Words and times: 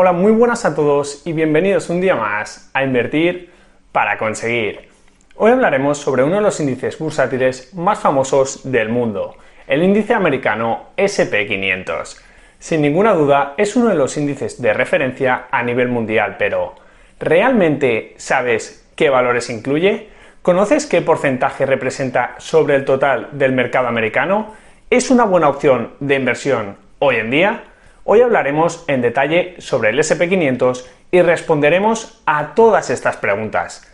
Hola, 0.00 0.12
muy 0.12 0.30
buenas 0.30 0.64
a 0.64 0.76
todos 0.76 1.22
y 1.26 1.32
bienvenidos 1.32 1.90
un 1.90 2.00
día 2.00 2.14
más 2.14 2.70
a 2.72 2.84
Invertir 2.84 3.50
para 3.90 4.16
conseguir. 4.16 4.88
Hoy 5.34 5.50
hablaremos 5.50 5.98
sobre 5.98 6.22
uno 6.22 6.36
de 6.36 6.40
los 6.40 6.60
índices 6.60 6.96
bursátiles 7.00 7.74
más 7.74 7.98
famosos 7.98 8.70
del 8.70 8.90
mundo, 8.90 9.34
el 9.66 9.82
índice 9.82 10.14
americano 10.14 10.90
SP500. 10.96 12.16
Sin 12.60 12.82
ninguna 12.82 13.12
duda 13.12 13.54
es 13.56 13.74
uno 13.74 13.88
de 13.88 13.96
los 13.96 14.16
índices 14.16 14.62
de 14.62 14.72
referencia 14.72 15.46
a 15.50 15.64
nivel 15.64 15.88
mundial, 15.88 16.36
pero 16.38 16.76
¿realmente 17.18 18.14
sabes 18.18 18.88
qué 18.94 19.10
valores 19.10 19.50
incluye? 19.50 20.10
¿Conoces 20.42 20.86
qué 20.86 21.02
porcentaje 21.02 21.66
representa 21.66 22.36
sobre 22.38 22.76
el 22.76 22.84
total 22.84 23.30
del 23.32 23.50
mercado 23.50 23.88
americano? 23.88 24.54
¿Es 24.90 25.10
una 25.10 25.24
buena 25.24 25.48
opción 25.48 25.94
de 25.98 26.14
inversión 26.14 26.76
hoy 27.00 27.16
en 27.16 27.32
día? 27.32 27.64
Hoy 28.10 28.22
hablaremos 28.22 28.86
en 28.88 29.02
detalle 29.02 29.56
sobre 29.58 29.90
el 29.90 29.98
SP500 29.98 30.86
y 31.10 31.20
responderemos 31.20 32.22
a 32.24 32.54
todas 32.54 32.88
estas 32.88 33.18
preguntas. 33.18 33.86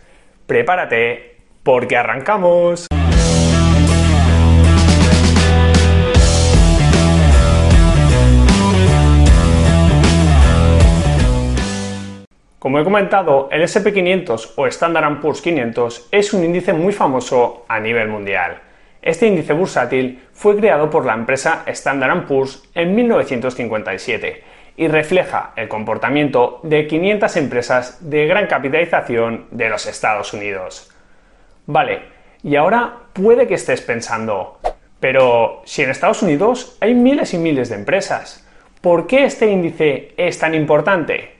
Prepárate 0.47 1.35
porque 1.63 1.97
arrancamos. 1.97 2.87
Como 12.57 12.79
he 12.79 12.85
comentado, 12.85 13.49
el 13.51 13.63
SP500 13.63 14.53
o 14.55 14.65
Standard 14.67 15.19
Poor's 15.19 15.41
500 15.41 16.07
es 16.13 16.33
un 16.33 16.45
índice 16.45 16.71
muy 16.71 16.93
famoso 16.93 17.65
a 17.67 17.81
nivel 17.81 18.07
mundial. 18.07 18.61
Este 19.05 19.27
índice 19.27 19.53
bursátil 19.53 20.19
fue 20.33 20.57
creado 20.57 20.89
por 20.89 21.05
la 21.05 21.13
empresa 21.13 21.61
Standard 21.67 22.25
Poor's 22.25 22.63
en 22.73 22.95
1957 22.95 24.43
y 24.77 24.87
refleja 24.87 25.53
el 25.55 25.67
comportamiento 25.67 26.59
de 26.63 26.87
500 26.87 27.37
empresas 27.37 28.09
de 28.09 28.25
gran 28.25 28.47
capitalización 28.47 29.45
de 29.51 29.69
los 29.69 29.85
Estados 29.85 30.33
Unidos. 30.33 30.91
Vale, 31.67 31.99
y 32.41 32.55
ahora 32.55 32.93
puede 33.13 33.45
que 33.45 33.53
estés 33.53 33.81
pensando, 33.81 34.57
pero 34.99 35.61
si 35.65 35.83
en 35.83 35.91
Estados 35.91 36.23
Unidos 36.23 36.75
hay 36.81 36.95
miles 36.95 37.35
y 37.35 37.37
miles 37.37 37.69
de 37.69 37.75
empresas, 37.75 38.43
¿por 38.81 39.05
qué 39.05 39.25
este 39.25 39.51
índice 39.51 40.13
es 40.17 40.39
tan 40.39 40.55
importante? 40.55 41.35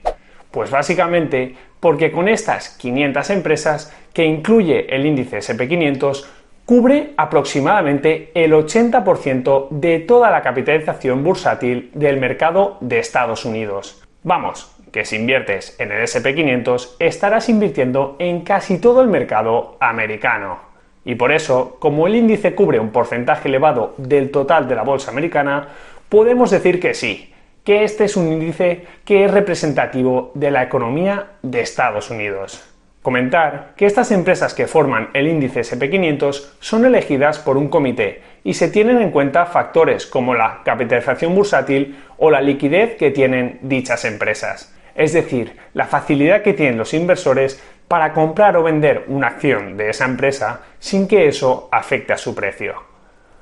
Pues 0.52 0.70
básicamente 0.70 1.56
porque 1.80 2.12
con 2.12 2.28
estas 2.28 2.68
500 2.78 3.30
empresas 3.30 3.92
que 4.12 4.24
incluye 4.24 4.94
el 4.94 5.04
índice 5.04 5.38
SP500 5.38 6.26
cubre 6.66 7.14
aproximadamente 7.16 8.32
el 8.34 8.52
80% 8.52 9.68
de 9.70 10.00
toda 10.00 10.32
la 10.32 10.42
capitalización 10.42 11.22
bursátil 11.22 11.90
del 11.94 12.18
mercado 12.18 12.76
de 12.80 12.98
Estados 12.98 13.44
Unidos. 13.44 14.02
Vamos, 14.24 14.76
que 14.90 15.04
si 15.04 15.14
inviertes 15.14 15.78
en 15.78 15.92
el 15.92 16.02
SP500 16.02 16.96
estarás 16.98 17.48
invirtiendo 17.48 18.16
en 18.18 18.40
casi 18.40 18.78
todo 18.78 19.00
el 19.00 19.06
mercado 19.06 19.76
americano. 19.78 20.58
Y 21.04 21.14
por 21.14 21.30
eso, 21.30 21.76
como 21.78 22.08
el 22.08 22.16
índice 22.16 22.56
cubre 22.56 22.80
un 22.80 22.90
porcentaje 22.90 23.48
elevado 23.48 23.94
del 23.96 24.32
total 24.32 24.66
de 24.66 24.74
la 24.74 24.82
bolsa 24.82 25.12
americana, 25.12 25.68
podemos 26.08 26.50
decir 26.50 26.80
que 26.80 26.94
sí, 26.94 27.32
que 27.62 27.84
este 27.84 28.06
es 28.06 28.16
un 28.16 28.32
índice 28.32 28.84
que 29.04 29.24
es 29.24 29.30
representativo 29.30 30.32
de 30.34 30.50
la 30.50 30.64
economía 30.64 31.26
de 31.42 31.60
Estados 31.60 32.10
Unidos. 32.10 32.75
Comentar 33.06 33.74
que 33.76 33.86
estas 33.86 34.10
empresas 34.10 34.52
que 34.52 34.66
forman 34.66 35.10
el 35.14 35.28
índice 35.28 35.60
SP500 35.60 36.54
son 36.58 36.84
elegidas 36.84 37.38
por 37.38 37.56
un 37.56 37.68
comité 37.68 38.20
y 38.42 38.54
se 38.54 38.66
tienen 38.66 39.00
en 39.00 39.12
cuenta 39.12 39.46
factores 39.46 40.06
como 40.06 40.34
la 40.34 40.62
capitalización 40.64 41.32
bursátil 41.32 42.02
o 42.18 42.32
la 42.32 42.40
liquidez 42.40 42.96
que 42.96 43.12
tienen 43.12 43.60
dichas 43.62 44.04
empresas, 44.06 44.74
es 44.96 45.12
decir, 45.12 45.56
la 45.72 45.86
facilidad 45.86 46.42
que 46.42 46.52
tienen 46.52 46.78
los 46.78 46.94
inversores 46.94 47.62
para 47.86 48.12
comprar 48.12 48.56
o 48.56 48.64
vender 48.64 49.04
una 49.06 49.28
acción 49.28 49.76
de 49.76 49.90
esa 49.90 50.04
empresa 50.04 50.62
sin 50.80 51.06
que 51.06 51.28
eso 51.28 51.68
afecte 51.70 52.12
a 52.12 52.18
su 52.18 52.34
precio. 52.34 52.74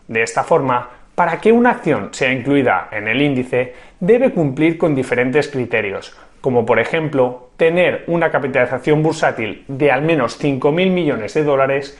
De 0.08 0.22
esta 0.22 0.44
forma, 0.44 0.90
para 1.14 1.40
que 1.40 1.52
una 1.52 1.70
acción 1.70 2.08
sea 2.12 2.32
incluida 2.32 2.88
en 2.90 3.08
el 3.08 3.22
índice, 3.22 3.74
debe 4.00 4.32
cumplir 4.32 4.78
con 4.78 4.94
diferentes 4.94 5.48
criterios, 5.48 6.16
como 6.40 6.66
por 6.66 6.78
ejemplo 6.78 7.50
tener 7.56 8.04
una 8.06 8.30
capitalización 8.30 9.02
bursátil 9.02 9.64
de 9.68 9.90
al 9.90 10.02
menos 10.02 10.42
5.000 10.42 10.90
millones 10.90 11.34
de 11.34 11.44
dólares, 11.44 11.98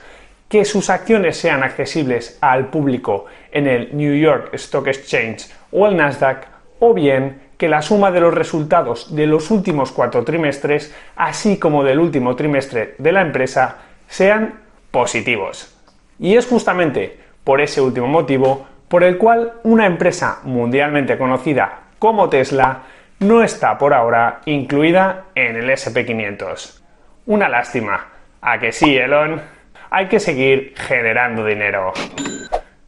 que 0.49 0.65
sus 0.65 0.89
acciones 0.89 1.37
sean 1.37 1.63
accesibles 1.63 2.37
al 2.41 2.67
público 2.67 3.25
en 3.51 3.67
el 3.67 3.95
New 3.95 4.15
York 4.15 4.49
Stock 4.53 4.87
Exchange 4.87 5.49
o 5.71 5.87
el 5.87 5.97
Nasdaq, 5.97 6.47
o 6.79 6.93
bien 6.93 7.41
que 7.57 7.69
la 7.69 7.81
suma 7.81 8.11
de 8.11 8.19
los 8.19 8.33
resultados 8.33 9.15
de 9.15 9.27
los 9.27 9.49
últimos 9.49 9.91
cuatro 9.91 10.23
trimestres, 10.23 10.93
así 11.15 11.57
como 11.57 11.83
del 11.83 11.99
último 11.99 12.35
trimestre 12.35 12.95
de 12.97 13.11
la 13.11 13.21
empresa, 13.21 13.77
sean 14.07 14.59
positivos. 14.91 15.73
Y 16.19 16.35
es 16.35 16.45
justamente 16.45 17.17
por 17.43 17.61
ese 17.61 17.81
último 17.81 18.07
motivo 18.07 18.67
por 18.87 19.03
el 19.03 19.17
cual 19.17 19.53
una 19.63 19.85
empresa 19.85 20.39
mundialmente 20.43 21.17
conocida 21.17 21.79
como 21.99 22.29
Tesla 22.29 22.83
no 23.19 23.43
está 23.43 23.77
por 23.77 23.93
ahora 23.93 24.41
incluida 24.45 25.25
en 25.35 25.55
el 25.55 25.69
SP500. 25.69 26.81
Una 27.27 27.49
lástima. 27.49 28.07
¿A 28.41 28.59
que 28.59 28.71
sí, 28.71 28.95
Elon? 28.95 29.41
Hay 29.89 30.07
que 30.07 30.19
seguir 30.19 30.73
generando 30.75 31.45
dinero. 31.45 31.93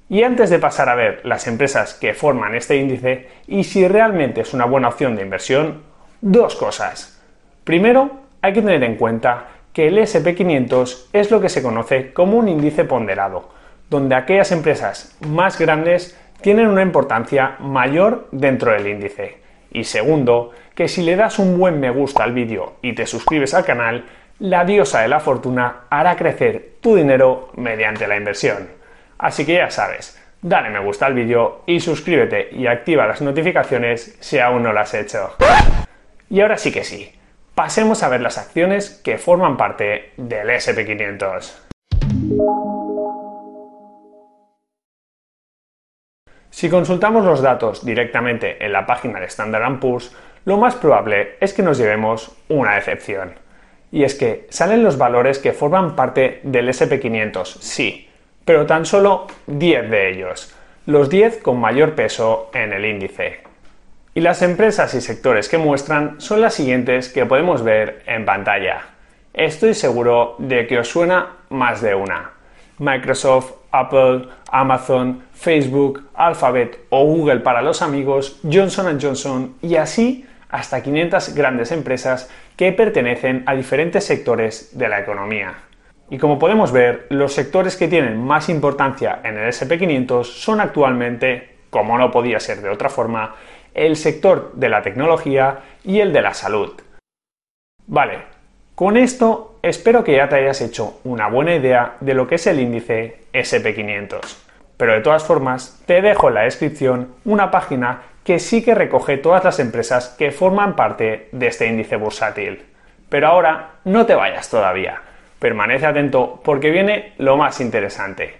Y 0.09 0.23
antes 0.23 0.49
de 0.49 0.59
pasar 0.59 0.89
a 0.89 0.95
ver 0.95 1.21
las 1.25 1.47
empresas 1.47 1.93
que 1.93 2.13
forman 2.13 2.55
este 2.55 2.77
índice 2.77 3.27
y 3.47 3.63
si 3.63 3.87
realmente 3.87 4.41
es 4.41 4.53
una 4.53 4.65
buena 4.65 4.89
opción 4.89 5.15
de 5.15 5.23
inversión, 5.23 5.83
dos 6.21 6.55
cosas. 6.55 7.21
Primero, 7.63 8.11
hay 8.41 8.53
que 8.53 8.61
tener 8.61 8.83
en 8.83 8.95
cuenta 8.95 9.47
que 9.73 9.87
el 9.87 9.97
SP500 9.97 11.07
es 11.13 11.29
lo 11.31 11.41
que 11.41 11.49
se 11.49 11.61
conoce 11.61 12.13
como 12.13 12.37
un 12.37 12.47
índice 12.47 12.85
ponderado, 12.85 13.49
donde 13.89 14.15
aquellas 14.15 14.51
empresas 14.51 15.15
más 15.21 15.57
grandes 15.57 16.17
tienen 16.41 16.67
una 16.67 16.81
importancia 16.81 17.55
mayor 17.59 18.27
dentro 18.31 18.71
del 18.71 18.87
índice. 18.87 19.37
Y 19.71 19.83
segundo, 19.83 20.51
que 20.75 20.87
si 20.87 21.03
le 21.03 21.15
das 21.15 21.39
un 21.39 21.57
buen 21.57 21.79
me 21.79 21.89
gusta 21.89 22.23
al 22.23 22.33
vídeo 22.33 22.75
y 22.81 22.93
te 22.93 23.05
suscribes 23.05 23.53
al 23.53 23.65
canal, 23.65 24.05
la 24.39 24.65
diosa 24.65 25.01
de 25.01 25.07
la 25.07 25.19
fortuna 25.19 25.85
hará 25.89 26.15
crecer 26.15 26.73
tu 26.81 26.95
dinero 26.95 27.49
mediante 27.55 28.07
la 28.07 28.17
inversión. 28.17 28.69
Así 29.17 29.45
que 29.45 29.55
ya 29.55 29.71
sabes, 29.71 30.21
dale 30.41 30.69
me 30.69 30.79
gusta 30.79 31.07
al 31.07 31.15
vídeo 31.15 31.63
y 31.65 31.79
suscríbete 31.79 32.49
y 32.51 32.67
activa 32.67 33.07
las 33.07 33.21
notificaciones 33.21 34.15
si 34.19 34.39
aún 34.39 34.63
no 34.63 34.73
lo 34.73 34.79
has 34.79 34.93
hecho. 34.93 35.35
Y 36.29 36.41
ahora 36.41 36.57
sí 36.57 36.71
que 36.71 36.83
sí, 36.83 37.11
pasemos 37.55 38.03
a 38.03 38.09
ver 38.09 38.21
las 38.21 38.37
acciones 38.37 39.01
que 39.03 39.17
forman 39.17 39.57
parte 39.57 40.11
del 40.17 40.49
SP500. 40.49 42.76
Si 46.57 46.71
consultamos 46.71 47.23
los 47.23 47.43
datos 47.43 47.85
directamente 47.85 48.65
en 48.65 48.73
la 48.73 48.87
página 48.87 49.19
de 49.19 49.27
Standard 49.27 49.79
Poor's, 49.79 50.11
lo 50.45 50.57
más 50.57 50.73
probable 50.73 51.35
es 51.39 51.53
que 51.53 51.61
nos 51.61 51.77
llevemos 51.77 52.35
una 52.49 52.73
decepción. 52.73 53.35
Y 53.91 54.03
es 54.03 54.15
que 54.15 54.47
salen 54.49 54.83
los 54.83 54.97
valores 54.97 55.37
que 55.37 55.53
forman 55.53 55.95
parte 55.95 56.39
del 56.41 56.67
SP500, 56.69 57.45
sí, 57.59 58.09
pero 58.43 58.65
tan 58.65 58.87
solo 58.87 59.27
10 59.45 59.91
de 59.91 60.09
ellos, 60.09 60.51
los 60.87 61.11
10 61.11 61.43
con 61.43 61.59
mayor 61.59 61.93
peso 61.93 62.49
en 62.55 62.73
el 62.73 62.85
índice. 62.85 63.41
Y 64.15 64.21
las 64.21 64.41
empresas 64.41 64.95
y 64.95 65.01
sectores 65.01 65.49
que 65.49 65.59
muestran 65.59 66.19
son 66.19 66.41
las 66.41 66.55
siguientes 66.55 67.09
que 67.09 67.27
podemos 67.27 67.61
ver 67.61 68.01
en 68.07 68.25
pantalla. 68.25 68.81
Estoy 69.31 69.75
seguro 69.75 70.33
de 70.39 70.65
que 70.65 70.79
os 70.79 70.87
suena 70.87 71.33
más 71.49 71.83
de 71.83 71.93
una. 71.93 72.31
Microsoft, 72.79 73.56
Apple, 73.71 74.27
Amazon, 74.51 75.23
Facebook, 75.33 76.09
Alphabet 76.13 76.85
o 76.89 77.05
Google 77.05 77.39
para 77.39 77.61
los 77.61 77.81
amigos, 77.81 78.39
Johnson 78.43 78.99
Johnson 79.01 79.55
y 79.61 79.75
así 79.75 80.25
hasta 80.49 80.81
500 80.81 81.35
grandes 81.35 81.71
empresas 81.71 82.29
que 82.55 82.71
pertenecen 82.71 83.43
a 83.45 83.55
diferentes 83.55 84.05
sectores 84.05 84.77
de 84.77 84.89
la 84.89 84.99
economía. 84.99 85.53
Y 86.09 86.17
como 86.17 86.39
podemos 86.39 86.71
ver, 86.71 87.07
los 87.09 87.33
sectores 87.33 87.75
que 87.75 87.87
tienen 87.87 88.23
más 88.23 88.47
importancia 88.49 89.19
en 89.23 89.37
el 89.37 89.49
SP500 89.49 90.23
son 90.23 90.61
actualmente, 90.61 91.57
como 91.69 91.97
no 91.97 92.11
podía 92.11 92.39
ser 92.39 92.61
de 92.61 92.69
otra 92.69 92.89
forma, 92.89 93.35
el 93.73 93.95
sector 93.97 94.53
de 94.55 94.69
la 94.69 94.81
tecnología 94.81 95.59
y 95.83 95.99
el 95.99 96.13
de 96.13 96.21
la 96.21 96.33
salud. 96.33 96.73
Vale, 97.85 98.36
con 98.77 98.95
esto 98.95 99.55
espero 99.63 100.03
que 100.03 100.15
ya 100.15 100.29
te 100.29 100.35
hayas 100.35 100.61
hecho 100.61 100.99
una 101.03 101.29
buena 101.29 101.55
idea 101.55 101.95
de 101.99 102.13
lo 102.13 102.27
que 102.27 102.35
es 102.35 102.45
el 102.45 102.59
índice 102.59 103.21
SP500. 103.33 104.19
Pero 104.77 104.93
de 104.93 104.99
todas 104.99 105.23
formas, 105.23 105.81
te 105.87 105.99
dejo 105.99 106.27
en 106.27 106.35
la 106.35 106.43
descripción 106.43 107.15
una 107.25 107.49
página 107.49 108.03
que 108.23 108.37
sí 108.37 108.63
que 108.63 108.75
recoge 108.75 109.17
todas 109.17 109.43
las 109.43 109.57
empresas 109.57 110.09
que 110.09 110.29
forman 110.29 110.75
parte 110.75 111.27
de 111.31 111.47
este 111.47 111.65
índice 111.65 111.95
bursátil. 111.95 112.65
Pero 113.09 113.29
ahora 113.29 113.71
no 113.83 114.05
te 114.05 114.13
vayas 114.13 114.47
todavía. 114.47 115.01
Permanece 115.39 115.87
atento 115.87 116.39
porque 116.45 116.69
viene 116.69 117.13
lo 117.17 117.35
más 117.35 117.59
interesante. 117.59 118.35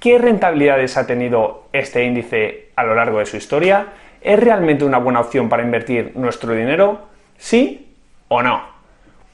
¿Qué 0.00 0.18
rentabilidades 0.18 0.96
ha 0.96 1.06
tenido 1.06 1.68
este 1.72 2.02
índice 2.02 2.70
a 2.74 2.82
lo 2.82 2.96
largo 2.96 3.20
de 3.20 3.26
su 3.26 3.36
historia? 3.36 3.86
¿Es 4.22 4.40
realmente 4.40 4.84
una 4.84 4.98
buena 4.98 5.20
opción 5.20 5.48
para 5.48 5.62
invertir 5.62 6.16
nuestro 6.16 6.52
dinero? 6.52 7.02
¿Sí 7.36 7.94
o 8.26 8.42
no? 8.42 8.77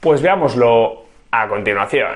Pues 0.05 0.21
veámoslo 0.21 1.05
a 1.31 1.49
continuación. 1.49 2.15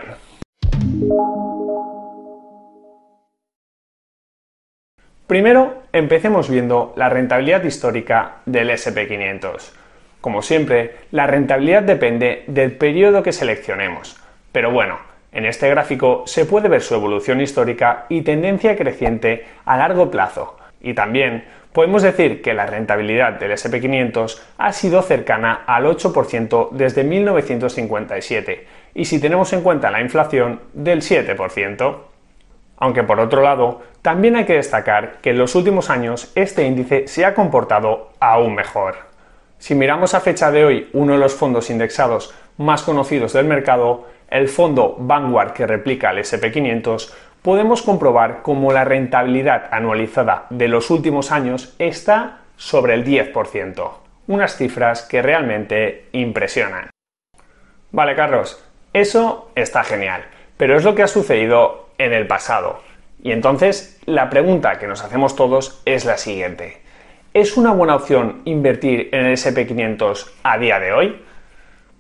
Primero, 5.27 5.85
empecemos 5.91 6.51
viendo 6.51 6.93
la 6.97 7.09
rentabilidad 7.09 7.65
histórica 7.65 8.43
del 8.45 8.69
SP500. 8.69 9.73
Como 10.21 10.43
siempre, 10.43 10.97
la 11.13 11.27
rentabilidad 11.27 11.83
depende 11.83 12.45
del 12.47 12.73
periodo 12.73 13.23
que 13.23 13.33
seleccionemos. 13.33 14.21
Pero 14.53 14.71
bueno, 14.71 14.99
en 15.33 15.47
este 15.47 15.71
gráfico 15.71 16.25
se 16.27 16.45
puede 16.45 16.69
ver 16.69 16.83
su 16.83 16.95
evolución 16.95 17.41
histórica 17.41 18.05
y 18.11 18.21
tendencia 18.21 18.77
creciente 18.77 19.47
a 19.65 19.79
largo 19.79 20.11
plazo. 20.11 20.59
Y 20.83 20.93
también 20.93 21.47
podemos 21.73 22.03
decir 22.03 22.43
que 22.43 22.55
la 22.55 22.67
rentabilidad 22.67 23.35
del 23.35 23.53
SP500 23.53 24.41
ha 24.59 24.73
sido 24.73 25.03
cercana 25.03 25.65
al 25.67 25.85
8% 25.85 26.71
desde 26.73 27.05
1957 27.05 28.67
y 28.95 29.05
si 29.05 29.21
tenemos 29.21 29.53
en 29.53 29.63
cuenta 29.63 29.91
la 29.91 30.01
inflación 30.01 30.61
del 30.73 31.03
7%. 31.03 31.97
Aunque 32.81 33.03
por 33.03 33.19
otro 33.21 33.43
lado, 33.43 33.83
también 34.03 34.37
hay 34.37 34.45
que 34.45 34.55
destacar 34.55 35.19
que 35.21 35.31
en 35.31 35.39
los 35.39 35.55
últimos 35.55 35.91
años 35.91 36.31
este 36.35 36.65
índice 36.65 37.09
se 37.09 37.25
ha 37.25 37.35
comportado 37.35 38.13
aún 38.21 38.55
mejor. 38.55 39.09
Si 39.59 39.75
miramos 39.75 40.15
a 40.15 40.21
fecha 40.21 40.53
de 40.53 40.65
hoy 40.65 40.89
uno 40.93 41.15
de 41.15 41.19
los 41.19 41.35
fondos 41.35 41.71
indexados 41.71 42.33
más 42.57 42.83
conocidos 42.83 43.33
del 43.33 43.47
mercado, 43.47 44.07
el 44.31 44.49
fondo 44.49 44.97
Vanguard 44.99 45.53
que 45.53 45.67
replica 45.67 46.11
el 46.11 46.19
SP500, 46.19 47.13
podemos 47.43 47.83
comprobar 47.83 48.43
cómo 48.43 48.73
la 48.73 48.85
rentabilidad 48.85 49.69
anualizada 49.71 50.47
de 50.51 50.69
los 50.69 50.91
últimos 50.91 51.33
años 51.33 51.75
está 51.79 52.41
sobre 52.57 52.95
el 52.95 53.05
10%, 53.05 53.91
unas 54.27 54.57
cifras 54.57 55.03
que 55.03 55.23
realmente 55.23 56.07
impresionan. 56.13 56.91
Vale, 57.93 58.15
Carlos, 58.15 58.63
eso 58.93 59.51
está 59.55 59.85
genial, 59.85 60.25
pero 60.57 60.77
es 60.77 60.85
lo 60.85 60.95
que 60.95 61.03
ha 61.03 61.09
sucedido 61.09 61.89
en 61.99 62.13
el 62.13 62.27
pasado. 62.27 62.81
Y 63.23 63.33
entonces 63.33 64.01
la 64.07 64.31
pregunta 64.31 64.79
que 64.79 64.87
nos 64.87 65.03
hacemos 65.03 65.37
todos 65.37 65.83
es 65.85 66.05
la 66.05 66.19
siguiente. 66.19 66.83
¿Es 67.35 67.57
una 67.57 67.73
buena 67.73 67.97
opción 67.97 68.43
invertir 68.45 69.11
en 69.13 69.27
el 69.27 69.37
SP500 69.37 70.31
a 70.43 70.59
día 70.59 70.81
de 70.81 70.93
hoy? 70.93 71.23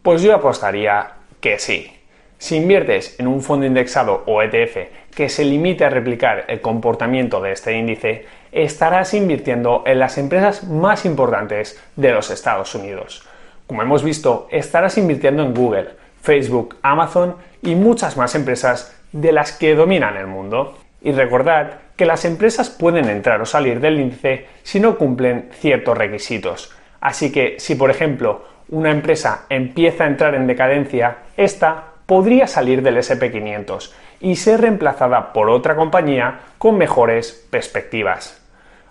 Pues 0.02 0.22
yo 0.22 0.34
apostaría 0.34 1.12
que 1.40 1.58
sí. 1.58 1.92
Si 2.38 2.56
inviertes 2.56 3.18
en 3.18 3.26
un 3.26 3.42
fondo 3.42 3.66
indexado 3.66 4.22
o 4.26 4.42
ETF 4.42 4.76
que 5.18 5.28
se 5.28 5.44
limite 5.44 5.84
a 5.84 5.90
replicar 5.90 6.44
el 6.46 6.60
comportamiento 6.60 7.40
de 7.40 7.50
este 7.50 7.76
índice, 7.76 8.24
estarás 8.52 9.14
invirtiendo 9.14 9.82
en 9.84 9.98
las 9.98 10.16
empresas 10.16 10.62
más 10.62 11.04
importantes 11.04 11.76
de 11.96 12.12
los 12.12 12.30
Estados 12.30 12.72
Unidos. 12.76 13.26
Como 13.66 13.82
hemos 13.82 14.04
visto, 14.04 14.46
estarás 14.52 14.96
invirtiendo 14.96 15.42
en 15.42 15.54
Google, 15.54 15.88
Facebook, 16.22 16.76
Amazon 16.82 17.34
y 17.62 17.74
muchas 17.74 18.16
más 18.16 18.36
empresas 18.36 18.96
de 19.10 19.32
las 19.32 19.50
que 19.50 19.74
dominan 19.74 20.16
el 20.16 20.28
mundo. 20.28 20.78
Y 21.02 21.10
recordad 21.10 21.80
que 21.96 22.06
las 22.06 22.24
empresas 22.24 22.70
pueden 22.70 23.08
entrar 23.08 23.40
o 23.40 23.44
salir 23.44 23.80
del 23.80 23.98
índice 23.98 24.46
si 24.62 24.78
no 24.78 24.96
cumplen 24.98 25.48
ciertos 25.50 25.98
requisitos. 25.98 26.72
Así 27.00 27.32
que 27.32 27.56
si 27.58 27.74
por 27.74 27.90
ejemplo 27.90 28.44
una 28.68 28.92
empresa 28.92 29.46
empieza 29.48 30.04
a 30.04 30.06
entrar 30.06 30.36
en 30.36 30.46
decadencia, 30.46 31.16
esta 31.36 31.86
podría 32.06 32.46
salir 32.46 32.82
del 32.82 32.98
SP500 32.98 33.90
y 34.20 34.36
ser 34.36 34.60
reemplazada 34.60 35.32
por 35.32 35.50
otra 35.50 35.76
compañía 35.76 36.40
con 36.58 36.78
mejores 36.78 37.46
perspectivas. 37.50 38.44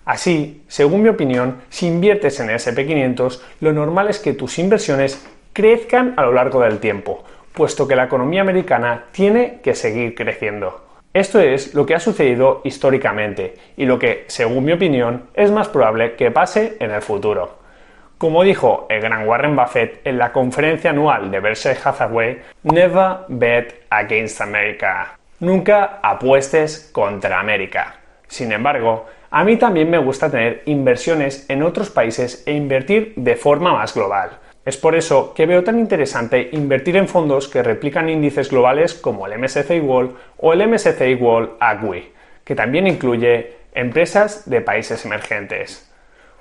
Así, 0.04 0.62
según 0.68 1.02
mi 1.02 1.10
opinión, 1.10 1.58
si 1.68 1.86
inviertes 1.86 2.40
en 2.40 2.48
el 2.48 2.56
SP500, 2.56 3.40
lo 3.60 3.72
normal 3.72 4.08
es 4.08 4.18
que 4.18 4.32
tus 4.32 4.58
inversiones 4.58 5.26
crezcan 5.52 6.14
a 6.16 6.22
lo 6.22 6.32
largo 6.32 6.60
del 6.60 6.78
tiempo, 6.78 7.24
puesto 7.52 7.86
que 7.86 7.96
la 7.96 8.04
economía 8.04 8.40
americana 8.40 9.04
tiene 9.12 9.60
que 9.62 9.74
seguir 9.74 10.14
creciendo. 10.14 10.86
Esto 11.12 11.40
es 11.40 11.74
lo 11.74 11.84
que 11.84 11.94
ha 11.94 12.00
sucedido 12.00 12.60
históricamente 12.64 13.56
y 13.76 13.84
lo 13.84 13.98
que, 13.98 14.24
según 14.28 14.64
mi 14.64 14.72
opinión, 14.72 15.24
es 15.34 15.50
más 15.50 15.68
probable 15.68 16.14
que 16.14 16.30
pase 16.30 16.76
en 16.80 16.90
el 16.90 17.02
futuro. 17.02 17.58
Como 18.18 18.42
dijo 18.42 18.86
el 18.88 19.00
gran 19.00 19.26
Warren 19.26 19.56
Buffett 19.56 20.00
en 20.06 20.16
la 20.16 20.32
conferencia 20.32 20.90
anual 20.90 21.30
de 21.30 21.40
Berkshire 21.40 21.78
Hathaway, 21.82 22.40
Never 22.62 23.18
bet 23.28 23.84
against 23.90 24.40
America. 24.40 25.17
Nunca 25.40 26.00
apuestes 26.02 26.90
contra 26.92 27.38
América. 27.38 27.94
Sin 28.26 28.50
embargo, 28.50 29.06
a 29.30 29.44
mí 29.44 29.56
también 29.56 29.88
me 29.88 29.98
gusta 29.98 30.30
tener 30.30 30.62
inversiones 30.66 31.48
en 31.48 31.62
otros 31.62 31.90
países 31.90 32.42
e 32.44 32.52
invertir 32.52 33.12
de 33.14 33.36
forma 33.36 33.72
más 33.72 33.94
global. 33.94 34.30
Es 34.64 34.76
por 34.76 34.96
eso 34.96 35.32
que 35.34 35.46
veo 35.46 35.62
tan 35.62 35.78
interesante 35.78 36.48
invertir 36.52 36.96
en 36.96 37.06
fondos 37.06 37.46
que 37.46 37.62
replican 37.62 38.08
índices 38.08 38.50
globales 38.50 38.94
como 38.94 39.26
el 39.26 39.38
MSCI 39.38 39.80
World 39.80 40.16
o 40.38 40.52
el 40.52 40.68
MSCI 40.68 41.14
World 41.14 41.50
ACWI, 41.60 42.12
que 42.44 42.54
también 42.54 42.86
incluye 42.86 43.58
empresas 43.74 44.50
de 44.50 44.60
países 44.60 45.04
emergentes. 45.04 45.88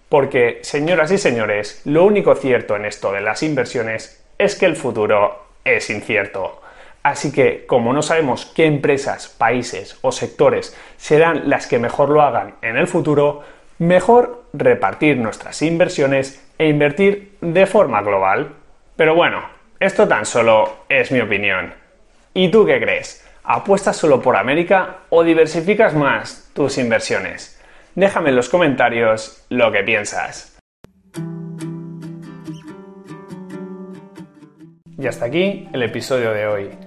Porque, 0.09 0.59
señoras 0.63 1.11
y 1.11 1.17
señores, 1.17 1.81
lo 1.85 2.03
único 2.03 2.33
cierto 2.35 2.75
en 2.75 2.85
esto 2.85 3.11
de 3.11 3.21
las 3.21 3.43
inversiones 3.43 4.25
es 4.37 4.55
que 4.55 4.65
el 4.65 4.75
futuro 4.75 5.45
es 5.63 5.89
incierto. 5.89 6.61
Así 7.07 7.31
que, 7.31 7.65
como 7.65 7.93
no 7.93 8.01
sabemos 8.01 8.45
qué 8.53 8.65
empresas, 8.65 9.29
países 9.29 9.97
o 10.01 10.11
sectores 10.11 10.77
serán 10.97 11.49
las 11.49 11.65
que 11.65 11.79
mejor 11.79 12.09
lo 12.09 12.21
hagan 12.21 12.55
en 12.61 12.75
el 12.75 12.85
futuro, 12.85 13.43
mejor 13.77 14.43
repartir 14.51 15.15
nuestras 15.15 15.61
inversiones 15.61 16.45
e 16.57 16.67
invertir 16.67 17.37
de 17.39 17.65
forma 17.65 18.01
global. 18.01 18.55
Pero 18.97 19.15
bueno, 19.15 19.41
esto 19.79 20.05
tan 20.05 20.25
solo 20.25 20.79
es 20.89 21.09
mi 21.13 21.21
opinión. 21.21 21.73
¿Y 22.33 22.51
tú 22.51 22.65
qué 22.65 22.77
crees? 22.81 23.25
¿Apuestas 23.45 23.95
solo 23.95 24.21
por 24.21 24.35
América 24.35 24.97
o 25.07 25.23
diversificas 25.23 25.93
más 25.93 26.51
tus 26.53 26.77
inversiones? 26.77 27.63
Déjame 27.95 28.31
en 28.31 28.35
los 28.35 28.49
comentarios 28.49 29.45
lo 29.47 29.71
que 29.71 29.83
piensas. 29.83 30.59
Y 34.99 35.07
hasta 35.07 35.25
aquí 35.25 35.69
el 35.71 35.83
episodio 35.83 36.33
de 36.33 36.47
hoy. 36.47 36.86